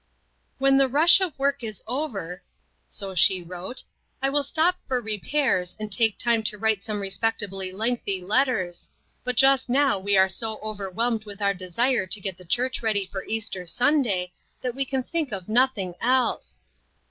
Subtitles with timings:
[0.57, 2.41] "When the rush of work is over,"
[2.87, 3.83] so she wrote,
[4.19, 6.21] "I will stop for repairs, and take COMFORTED.
[6.21, 8.89] 3<DI time to write some respectably lengthy let ters,
[9.23, 13.05] but just now we are so overwhelmed with our desire to get the church ready
[13.05, 16.63] for Easter Sunday that we can think of noth ing else.